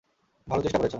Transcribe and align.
ভালো 0.47 0.61
চেষ্টা 0.61 0.79
করেছ। 0.79 0.89